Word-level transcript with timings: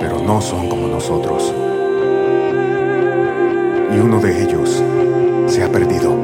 pero 0.00 0.18
no 0.20 0.40
son 0.40 0.68
como 0.68 0.88
nosotros. 0.88 1.52
Y 3.92 3.98
uno 3.98 4.20
de 4.20 4.42
ellos 4.42 4.82
se 5.46 5.62
ha 5.62 5.70
perdido. 5.70 6.14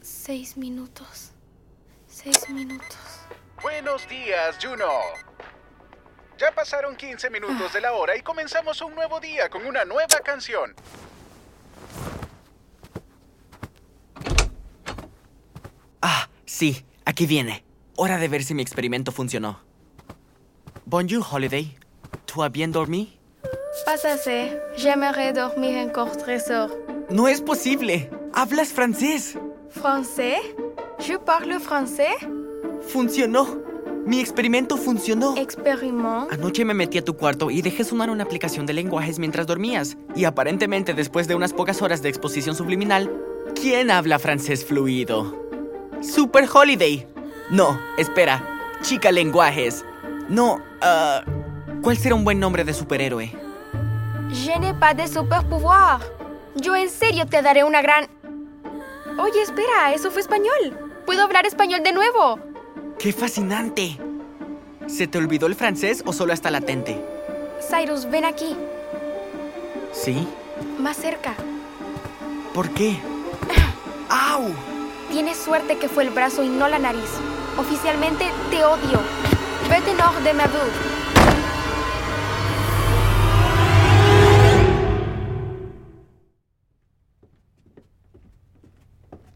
Seis 0.00 0.56
minutos. 0.56 1.32
Seis 2.08 2.48
minutos. 2.48 2.96
Buenos 3.62 4.08
días, 4.08 4.56
Juno. 4.62 4.88
Ya 6.38 6.52
pasaron 6.52 6.96
15 6.96 7.30
minutos 7.30 7.72
de 7.72 7.80
la 7.80 7.92
hora 7.94 8.16
y 8.16 8.20
comenzamos 8.20 8.82
un 8.82 8.94
nuevo 8.94 9.20
día 9.20 9.48
con 9.48 9.64
una 9.64 9.84
nueva 9.84 10.20
canción. 10.22 10.74
Ah, 16.02 16.28
sí, 16.44 16.84
aquí 17.04 17.26
viene. 17.26 17.64
Hora 17.96 18.18
de 18.18 18.28
ver 18.28 18.44
si 18.44 18.54
mi 18.54 18.62
experimento 18.62 19.12
funcionó. 19.12 19.60
Bonjour, 20.84 21.24
Holiday. 21.30 21.76
¿Tú 22.26 22.42
has 22.42 22.52
bien 22.52 22.72
dormido? 22.72 23.10
Pásase. 23.84 24.58
J'aimerais 24.76 25.34
dormir 25.34 25.76
encore 25.78 26.12
tres 26.16 26.48
heures. 26.50 26.72
No 27.10 27.28
es 27.28 27.40
posible. 27.40 28.10
Hablas 28.32 28.72
francés. 28.72 29.38
Français? 29.70 30.38
Je 30.98 31.18
parle 31.18 31.58
français? 31.60 32.14
Funcionó. 32.88 33.46
Mi 34.06 34.20
experimento 34.20 34.76
funcionó. 34.76 35.36
Experiment? 35.36 36.32
Anoche 36.32 36.64
me 36.64 36.74
metí 36.74 36.98
a 36.98 37.04
tu 37.04 37.16
cuarto 37.16 37.50
y 37.50 37.60
dejé 37.62 37.82
sonar 37.84 38.10
una 38.10 38.24
aplicación 38.24 38.64
de 38.66 38.72
lenguajes 38.72 39.18
mientras 39.18 39.46
dormías. 39.46 39.96
Y 40.14 40.24
aparentemente, 40.24 40.94
después 40.94 41.26
de 41.26 41.34
unas 41.34 41.52
pocas 41.52 41.82
horas 41.82 42.02
de 42.02 42.08
exposición 42.08 42.54
subliminal, 42.54 43.10
¿quién 43.60 43.90
habla 43.90 44.18
francés 44.18 44.64
fluido? 44.64 45.45
Super 46.00 46.48
Holiday. 46.52 47.06
No, 47.50 47.78
espera. 47.96 48.42
Chica 48.82 49.10
lenguajes. 49.10 49.84
No, 50.28 50.60
ah, 50.82 51.22
¿cuál 51.82 51.96
será 51.96 52.14
un 52.14 52.24
buen 52.24 52.38
nombre 52.40 52.64
de 52.64 52.74
superhéroe? 52.74 53.32
Je 54.30 54.58
n'ai 54.58 54.74
pas 54.74 54.94
de 54.94 55.06
super 55.06 55.44
pouvoir. 55.44 56.00
Yo 56.56 56.74
en 56.74 56.88
serio 56.90 57.26
te 57.26 57.42
daré 57.42 57.64
una 57.64 57.82
gran... 57.82 58.08
Oye, 59.18 59.42
espera, 59.42 59.92
eso 59.94 60.10
fue 60.10 60.20
español. 60.20 60.76
Puedo 61.06 61.22
hablar 61.22 61.46
español 61.46 61.82
de 61.82 61.92
nuevo. 61.92 62.38
¡Qué 62.98 63.12
fascinante! 63.12 63.98
¿Se 64.86 65.06
te 65.06 65.18
olvidó 65.18 65.46
el 65.46 65.54
francés 65.54 66.02
o 66.06 66.12
solo 66.12 66.32
está 66.32 66.50
latente? 66.50 67.00
Cyrus, 67.60 68.06
ven 68.10 68.24
aquí. 68.24 68.56
¿Sí? 69.92 70.26
Más 70.78 70.96
cerca. 70.96 71.34
¿Por 72.52 72.70
qué? 72.70 72.98
¡Au! 74.08 74.75
Tienes 75.10 75.38
suerte 75.38 75.78
que 75.78 75.88
fue 75.88 76.04
el 76.04 76.10
brazo 76.10 76.42
y 76.42 76.48
no 76.48 76.68
la 76.68 76.78
nariz. 76.78 77.10
Oficialmente 77.56 78.30
te 78.50 78.64
odio. 78.64 79.00
Vete 79.68 79.92
hors 80.02 80.24
de 80.24 80.34
ma. 80.34 80.44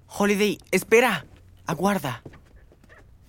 Holiday, 0.06 0.58
espera. 0.70 1.24
Aguarda. 1.66 2.22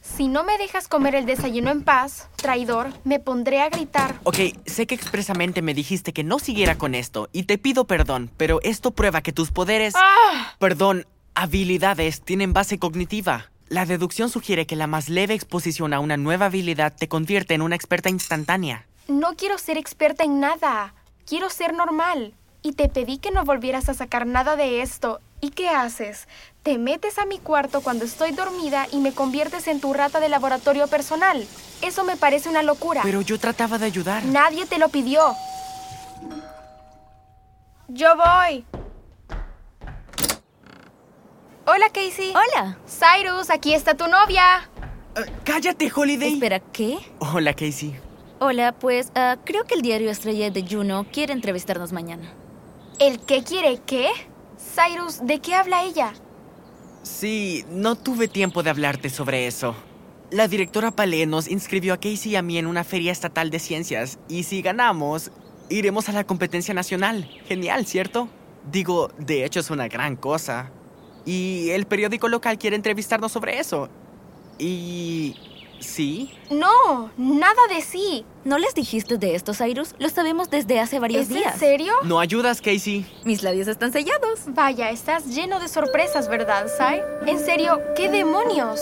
Si 0.02 0.28
no 0.28 0.44
me 0.44 0.58
dejas 0.58 0.88
comer 0.88 1.16
el 1.16 1.26
desayuno 1.26 1.72
en 1.72 1.84
paz, 1.84 2.28
traidor, 2.36 2.90
me 3.06 3.20
pondré 3.20 3.62
a 3.62 3.70
gritar. 3.70 4.20
Ok, 4.24 4.38
sé 4.66 4.88
que 4.88 4.96
expresamente 4.96 5.62
me 5.62 5.74
dijiste 5.74 6.12
que 6.12 6.24
no 6.24 6.38
siguiera 6.40 6.78
con 6.78 6.96
esto 6.96 7.30
y 7.32 7.44
te 7.44 7.58
pido 7.58 7.86
perdón, 7.86 8.30
pero 8.36 8.60
esto 8.64 8.92
prueba 8.92 9.22
que 9.22 9.32
tus 9.32 9.52
poderes... 9.52 9.94
¡Ah! 9.96 10.56
Perdón, 10.60 11.06
habilidades 11.36 12.22
tienen 12.22 12.54
base 12.54 12.80
cognitiva. 12.80 13.52
La 13.70 13.86
deducción 13.86 14.30
sugiere 14.30 14.66
que 14.66 14.76
la 14.76 14.88
más 14.88 15.08
leve 15.08 15.34
exposición 15.34 15.94
a 15.94 16.00
una 16.00 16.18
nueva 16.18 16.48
habilidad 16.48 16.94
te 16.98 17.08
convierte 17.08 17.54
en 17.54 17.62
una 17.62 17.76
experta 17.76 18.10
instantánea. 18.10 18.86
No 19.08 19.36
quiero 19.36 19.58
ser 19.58 19.78
experta 19.78 20.24
en 20.24 20.40
nada. 20.40 20.94
Quiero 21.26 21.50
ser 21.50 21.74
normal. 21.74 22.34
Y 22.62 22.74
te 22.74 22.90
pedí 22.90 23.18
que 23.18 23.32
no 23.32 23.44
volvieras 23.44 23.90
a 23.90 23.94
sacar 23.94 24.28
nada 24.28 24.56
de 24.56 24.82
esto. 24.82 25.22
¿Y 25.40 25.50
qué 25.52 25.70
haces? 25.70 26.28
Te 26.62 26.78
metes 26.78 27.18
a 27.18 27.26
mi 27.26 27.40
cuarto 27.40 27.82
cuando 27.82 28.06
estoy 28.06 28.32
dormida 28.32 28.88
y 28.92 28.98
me 29.00 29.14
conviertes 29.14 29.68
en 29.68 29.80
tu 29.80 29.94
rata 29.94 30.20
de 30.20 30.30
laboratorio 30.30 30.88
personal. 30.88 31.48
Eso 31.82 32.04
me 32.04 32.18
parece 32.18 32.50
una 32.50 32.62
locura. 32.62 33.02
Pero 33.04 33.22
yo 33.22 33.40
trataba 33.40 33.80
de 33.80 33.86
ayudar. 33.86 34.24
Nadie 34.26 34.68
te 34.68 34.78
lo 34.78 34.90
pidió. 34.90 35.34
Yo 37.88 38.16
voy. 38.16 38.64
Hola, 41.66 41.90
Casey. 41.94 42.34
Hola. 42.34 42.78
Cyrus, 42.88 43.50
aquí 43.52 43.74
está 43.74 43.94
tu 43.96 44.08
novia. 44.08 44.70
Ah, 45.16 45.22
¡Cállate, 45.44 45.92
Holiday! 45.94 46.34
Espera, 46.34 46.60
¿qué? 46.60 46.98
Hola, 47.20 47.54
Casey. 47.54 47.96
Hola, 48.40 48.72
pues 48.72 49.12
ah, 49.14 49.38
creo 49.46 49.66
que 49.66 49.76
el 49.76 49.84
diario 49.84 50.10
Estrella 50.10 50.50
de 50.50 50.66
Juno 50.68 51.06
quiere 51.12 51.34
entrevistarnos 51.34 51.92
mañana. 51.94 52.34
¿El 53.00 53.20
qué 53.20 53.44
quiere 53.44 53.80
qué? 53.86 54.10
Cyrus, 54.76 55.26
¿de 55.26 55.40
qué 55.40 55.54
habla 55.54 55.84
ella? 55.84 56.14
Sí, 57.04 57.64
no 57.70 57.96
tuve 57.96 58.28
tiempo 58.28 58.64
de 58.64 58.72
hablarte 58.72 59.10
sobre 59.10 59.46
eso. 59.46 59.76
La 60.32 60.48
directora 60.48 60.92
Palé 60.92 61.28
nos 61.28 61.48
inscribió 61.48 61.94
a 61.94 61.98
Casey 61.98 62.32
y 62.32 62.36
a 62.36 62.42
mí 62.42 62.58
en 62.58 62.66
una 62.66 62.84
feria 62.84 63.12
estatal 63.12 63.52
de 63.52 63.60
ciencias 63.60 64.18
y 64.28 64.44
si 64.44 64.62
ganamos, 64.64 65.32
iremos 65.70 66.10
a 66.10 66.14
la 66.14 66.24
competencia 66.24 66.74
nacional. 66.74 67.30
Genial, 67.48 67.86
¿cierto? 67.86 68.30
Digo, 68.72 69.12
de 69.20 69.46
hecho 69.46 69.60
es 69.60 69.70
una 69.70 69.88
gran 69.88 70.16
cosa. 70.16 70.72
Y 71.26 71.70
el 71.72 71.86
periódico 71.86 72.28
local 72.28 72.58
quiere 72.58 72.76
entrevistarnos 72.76 73.32
sobre 73.32 73.60
eso. 73.60 73.90
Y... 74.58 75.36
¿Sí? 75.80 76.32
No, 76.52 77.10
nada 77.18 77.68
de 77.74 77.82
sí. 77.82 78.24
¿No 78.46 78.60
les 78.60 78.76
dijiste 78.76 79.18
de 79.18 79.34
esto, 79.34 79.56
Cyrus? 79.56 79.96
Lo 79.98 80.10
sabemos 80.10 80.52
desde 80.52 80.80
hace 80.80 81.00
varios 81.00 81.24
¿Es 81.24 81.30
días. 81.30 81.56
en 81.56 81.60
serio? 81.60 81.94
No 82.04 82.20
ayudas, 82.20 82.62
Casey. 82.62 83.04
Mis 83.26 83.42
labios 83.42 83.68
están 83.68 83.92
sellados. 83.92 84.42
Vaya, 84.50 84.92
estás 84.92 85.26
lleno 85.34 85.60
de 85.60 85.68
sorpresas, 85.68 86.30
¿verdad, 86.30 86.68
Sai? 86.78 87.02
En 87.26 87.40
serio, 87.40 87.82
¿qué 87.96 88.10
demonios? 88.10 88.80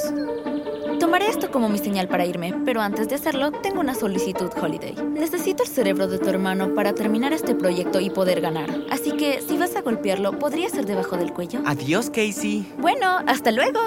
Tomaré 1.19 1.37
esto 1.37 1.51
como 1.51 1.67
mi 1.67 1.77
señal 1.77 2.07
para 2.07 2.25
irme, 2.25 2.55
pero 2.63 2.79
antes 2.79 3.09
de 3.09 3.15
hacerlo, 3.15 3.51
tengo 3.51 3.81
una 3.81 3.93
solicitud, 3.93 4.49
Holiday. 4.55 4.95
Necesito 5.11 5.63
el 5.63 5.69
cerebro 5.69 6.07
de 6.07 6.17
tu 6.17 6.29
hermano 6.29 6.73
para 6.73 6.93
terminar 6.93 7.33
este 7.33 7.55
proyecto 7.55 7.99
y 7.99 8.09
poder 8.09 8.39
ganar. 8.39 8.69
Así 8.89 9.11
que, 9.17 9.41
si 9.41 9.57
vas 9.57 9.75
a 9.75 9.81
golpearlo, 9.81 10.39
¿podría 10.39 10.69
ser 10.69 10.85
debajo 10.85 11.17
del 11.17 11.33
cuello? 11.33 11.59
Adiós, 11.65 12.09
Casey. 12.09 12.65
Bueno, 12.77 13.19
hasta 13.27 13.51
luego. 13.51 13.81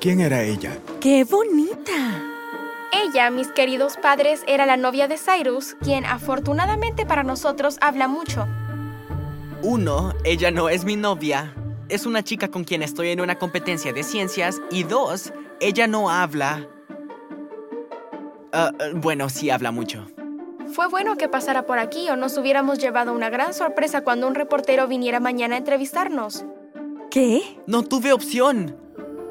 ¿Quién 0.00 0.20
era 0.20 0.42
ella? 0.42 0.76
¡Qué 1.00 1.24
bonita! 1.24 2.22
Ella, 2.92 3.30
mis 3.30 3.48
queridos 3.48 3.96
padres, 3.96 4.42
era 4.46 4.66
la 4.66 4.76
novia 4.76 5.08
de 5.08 5.16
Cyrus, 5.16 5.76
quien 5.82 6.04
afortunadamente 6.04 7.06
para 7.06 7.22
nosotros 7.22 7.78
habla 7.80 8.06
mucho. 8.06 8.46
Uno, 9.62 10.12
ella 10.24 10.50
no 10.50 10.68
es 10.68 10.84
mi 10.84 10.96
novia. 10.96 11.54
Es 11.88 12.04
una 12.04 12.24
chica 12.24 12.48
con 12.48 12.64
quien 12.64 12.82
estoy 12.82 13.10
en 13.10 13.20
una 13.20 13.38
competencia 13.38 13.92
de 13.92 14.02
ciencias. 14.02 14.60
Y 14.70 14.82
dos, 14.82 15.32
ella 15.60 15.86
no 15.86 16.10
habla. 16.10 16.68
Ah, 18.52 18.72
ah, 18.78 18.84
bueno, 18.94 19.28
sí 19.28 19.50
habla 19.50 19.70
mucho. 19.70 20.06
Fue 20.72 20.88
bueno 20.88 21.16
que 21.16 21.28
pasara 21.28 21.64
por 21.64 21.78
aquí 21.78 22.08
o 22.10 22.16
nos 22.16 22.36
hubiéramos 22.38 22.78
llevado 22.78 23.12
una 23.12 23.30
gran 23.30 23.54
sorpresa 23.54 24.02
cuando 24.02 24.26
un 24.26 24.34
reportero 24.34 24.88
viniera 24.88 25.20
mañana 25.20 25.54
a 25.54 25.58
entrevistarnos. 25.58 26.44
¿Qué? 27.10 27.42
No 27.66 27.84
tuve 27.84 28.12
opción. 28.12 28.76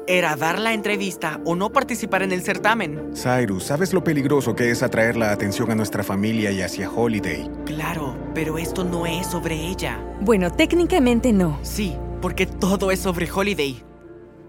Era 0.08 0.36
dar 0.36 0.58
la 0.58 0.72
entrevista 0.72 1.40
o 1.44 1.56
no 1.56 1.72
participar 1.72 2.22
en 2.22 2.32
el 2.32 2.40
certamen. 2.40 3.10
Cyrus, 3.14 3.64
¿sabes 3.64 3.92
lo 3.92 4.04
peligroso 4.04 4.54
que 4.54 4.70
es 4.70 4.82
atraer 4.82 5.16
la 5.16 5.32
atención 5.32 5.70
a 5.72 5.74
nuestra 5.74 6.04
familia 6.04 6.52
y 6.52 6.62
hacia 6.62 6.88
Holiday? 6.88 7.50
Claro, 7.66 8.16
pero 8.32 8.56
esto 8.56 8.84
no 8.84 9.04
es 9.04 9.26
sobre 9.26 9.56
ella. 9.56 10.00
Bueno, 10.20 10.50
técnicamente 10.52 11.32
no. 11.32 11.58
Sí, 11.62 11.96
porque 12.26 12.44
todo 12.44 12.90
es 12.90 12.98
sobre 12.98 13.30
Holiday. 13.30 13.84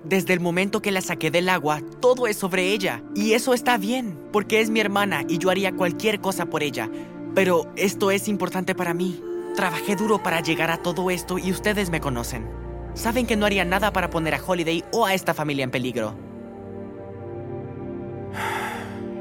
Desde 0.03 0.33
el 0.33 0.39
momento 0.39 0.81
que 0.81 0.89
la 0.89 0.99
saqué 0.99 1.29
del 1.29 1.47
agua, 1.47 1.79
todo 1.99 2.25
es 2.25 2.35
sobre 2.35 2.73
ella. 2.73 3.03
Y 3.13 3.33
eso 3.33 3.53
está 3.53 3.77
bien, 3.77 4.17
porque 4.33 4.61
es 4.61 4.71
mi 4.71 4.79
hermana 4.79 5.21
y 5.29 5.37
yo 5.37 5.51
haría 5.51 5.75
cualquier 5.75 6.19
cosa 6.19 6.47
por 6.47 6.63
ella. 6.63 6.89
Pero 7.35 7.71
esto 7.75 8.09
es 8.09 8.27
importante 8.27 8.73
para 8.73 8.95
mí. 8.95 9.21
Trabajé 9.55 9.95
duro 9.95 10.23
para 10.23 10.41
llegar 10.41 10.71
a 10.71 10.81
todo 10.81 11.11
esto 11.11 11.37
y 11.37 11.51
ustedes 11.51 11.91
me 11.91 12.01
conocen. 12.01 12.49
Saben 12.95 13.27
que 13.27 13.35
no 13.35 13.45
haría 13.45 13.63
nada 13.63 13.93
para 13.93 14.09
poner 14.09 14.33
a 14.33 14.41
Holiday 14.43 14.83
o 14.91 15.05
a 15.05 15.13
esta 15.13 15.35
familia 15.35 15.63
en 15.63 15.69
peligro. 15.69 16.15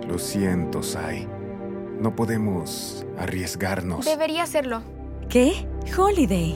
Lo 0.09 0.19
siento, 0.19 0.83
Sai. 0.83 1.29
No 2.01 2.17
podemos 2.17 3.05
arriesgarnos. 3.19 4.07
Debería 4.07 4.45
hacerlo. 4.45 4.81
¿Qué? 5.29 5.69
Holiday. 5.95 6.55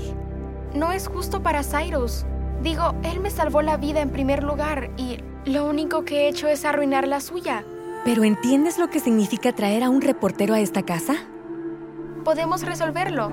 No 0.74 0.92
es 0.92 1.08
justo 1.08 1.42
para 1.42 1.62
Cyrus. 1.62 2.24
Digo, 2.62 2.94
él 3.02 3.20
me 3.20 3.30
salvó 3.30 3.62
la 3.62 3.76
vida 3.76 4.00
en 4.00 4.10
primer 4.10 4.42
lugar 4.44 4.90
y 4.96 5.18
lo 5.44 5.66
único 5.66 6.04
que 6.04 6.22
he 6.22 6.28
hecho 6.28 6.46
es 6.48 6.64
arruinar 6.64 7.08
la 7.08 7.20
suya. 7.20 7.64
¿Pero 8.04 8.24
entiendes 8.24 8.78
lo 8.78 8.88
que 8.88 9.00
significa 9.00 9.52
traer 9.52 9.82
a 9.82 9.90
un 9.90 10.00
reportero 10.00 10.54
a 10.54 10.60
esta 10.60 10.82
casa? 10.82 11.16
Podemos 12.24 12.62
resolverlo. 12.62 13.32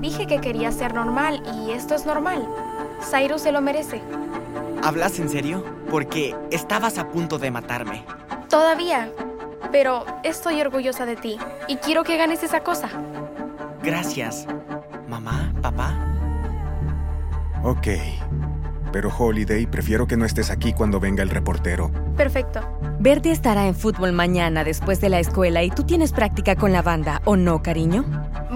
Dije 0.00 0.26
que 0.26 0.40
quería 0.40 0.70
ser 0.72 0.94
normal 0.94 1.42
y 1.54 1.72
esto 1.72 1.94
es 1.94 2.04
normal. 2.06 2.46
Cyrus 3.00 3.42
se 3.42 3.52
lo 3.52 3.60
merece. 3.60 4.00
¿Hablas 4.82 5.18
en 5.18 5.28
serio? 5.28 5.64
Porque 5.90 6.36
estabas 6.50 6.98
a 6.98 7.08
punto 7.08 7.38
de 7.38 7.50
matarme. 7.50 8.04
Todavía. 8.48 9.10
Pero 9.72 10.04
estoy 10.22 10.60
orgullosa 10.60 11.04
de 11.06 11.16
ti 11.16 11.38
y 11.66 11.76
quiero 11.76 12.04
que 12.04 12.16
ganes 12.16 12.42
esa 12.42 12.60
cosa. 12.60 12.88
Gracias. 13.82 14.46
Ok. 17.62 17.88
Pero 18.92 19.12
Holiday, 19.16 19.66
prefiero 19.66 20.06
que 20.06 20.16
no 20.16 20.24
estés 20.24 20.50
aquí 20.50 20.72
cuando 20.72 20.98
venga 20.98 21.22
el 21.22 21.30
reportero. 21.30 21.90
Perfecto. 22.16 22.60
Verdi 23.00 23.30
estará 23.30 23.66
en 23.66 23.74
fútbol 23.74 24.12
mañana 24.12 24.64
después 24.64 25.00
de 25.00 25.08
la 25.08 25.20
escuela 25.20 25.62
y 25.62 25.70
tú 25.70 25.84
tienes 25.84 26.12
práctica 26.12 26.56
con 26.56 26.72
la 26.72 26.82
banda, 26.82 27.20
¿o 27.24 27.36
no, 27.36 27.62
cariño? 27.62 28.04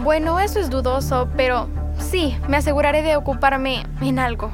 Bueno, 0.02 0.40
eso 0.40 0.58
es 0.58 0.70
dudoso, 0.70 1.28
pero 1.36 1.68
sí, 1.98 2.36
me 2.48 2.56
aseguraré 2.56 3.02
de 3.02 3.16
ocuparme 3.16 3.84
en 4.00 4.18
algo. 4.18 4.52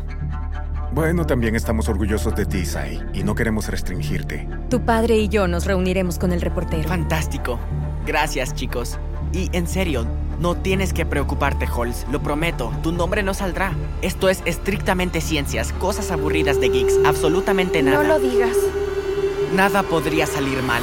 Bueno, 0.92 1.26
también 1.26 1.54
estamos 1.54 1.88
orgullosos 1.88 2.34
de 2.34 2.44
ti, 2.44 2.64
Sai, 2.64 3.00
y 3.14 3.22
no 3.22 3.34
queremos 3.34 3.68
restringirte. 3.68 4.48
Tu 4.68 4.80
padre 4.80 5.16
y 5.16 5.28
yo 5.28 5.46
nos 5.46 5.64
reuniremos 5.64 6.18
con 6.18 6.32
el 6.32 6.40
reportero. 6.40 6.88
Fantástico. 6.88 7.58
Gracias, 8.06 8.54
chicos. 8.54 8.98
Y 9.32 9.48
en 9.56 9.66
serio, 9.66 10.06
no 10.40 10.56
tienes 10.56 10.92
que 10.92 11.06
preocuparte, 11.06 11.66
Holmes. 11.66 12.06
Lo 12.10 12.20
prometo, 12.20 12.72
tu 12.82 12.92
nombre 12.92 13.22
no 13.22 13.34
saldrá. 13.34 13.72
Esto 14.02 14.28
es 14.28 14.42
estrictamente 14.44 15.20
ciencias, 15.20 15.72
cosas 15.72 16.10
aburridas 16.10 16.60
de 16.60 16.68
geeks, 16.68 16.94
absolutamente 17.04 17.82
nada. 17.82 18.02
No 18.02 18.08
lo 18.08 18.18
digas. 18.18 18.56
Nada 19.54 19.82
podría 19.82 20.26
salir 20.26 20.62
mal. 20.62 20.82